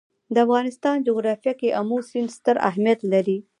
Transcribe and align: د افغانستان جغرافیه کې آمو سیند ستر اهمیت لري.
د 0.33 0.35
افغانستان 0.45 0.95
جغرافیه 1.07 1.53
کې 1.59 1.75
آمو 1.79 1.97
سیند 2.09 2.29
ستر 2.37 2.55
اهمیت 2.69 2.99
لري. 3.11 3.37